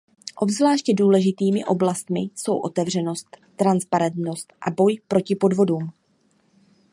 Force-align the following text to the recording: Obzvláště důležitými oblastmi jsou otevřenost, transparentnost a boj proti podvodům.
Obzvláště 0.35 0.93
důležitými 0.93 1.65
oblastmi 1.65 2.19
jsou 2.19 2.57
otevřenost, 2.59 3.37
transparentnost 3.55 4.53
a 4.67 4.71
boj 4.71 5.01
proti 5.07 5.35
podvodům. 5.35 5.89